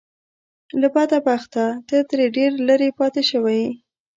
[0.81, 3.71] له بده بخته ته ترې ډېر لرې پاتې شوی يې.